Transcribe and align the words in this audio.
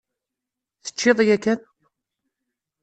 Teččiḍ 0.83 1.17
yakan? 1.27 1.59